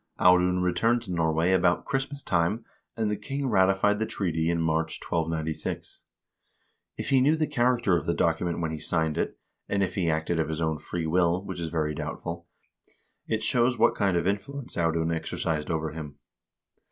[0.19, 2.65] Audun returned to Norway about Christmas time,
[2.97, 6.01] and the king ratified the treaty in March, 1296.
[6.97, 9.37] If he knew the character of the document when he signed it,
[9.69, 12.47] and if he acted of his own free will, which is very doubtful,
[13.27, 16.17] it shows what kind of influ ence Audun exercised over him.